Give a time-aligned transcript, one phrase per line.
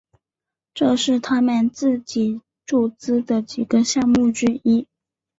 [0.73, 4.87] 这是他们自己注资的几个项目之一。